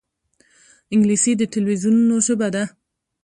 [0.93, 2.63] انګلیسي د تلویزونونو ژبه ده